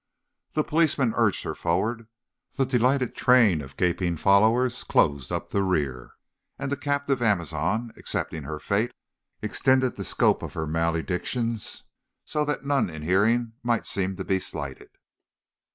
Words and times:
The 0.53 0.63
policemen 0.63 1.13
urged 1.15 1.43
her 1.43 1.53
forward; 1.53 2.07
the 2.55 2.65
delighted 2.65 3.13
train 3.13 3.61
of 3.61 3.77
gaping 3.77 4.17
followers 4.17 4.83
closed 4.83 5.31
up 5.31 5.49
the 5.49 5.61
rear; 5.61 6.13
and 6.57 6.71
the 6.71 6.75
captive 6.75 7.21
Amazon, 7.21 7.93
accepting 7.95 8.41
her 8.41 8.57
fate, 8.59 8.93
extended 9.43 9.97
the 9.97 10.03
scope 10.03 10.41
of 10.41 10.53
her 10.53 10.65
maledictions 10.65 11.83
so 12.25 12.43
that 12.45 12.65
none 12.65 12.89
in 12.89 13.03
hearing 13.03 13.53
might 13.61 13.85
seem 13.85 14.15
to 14.15 14.25
be 14.25 14.39
slighted. 14.39 14.89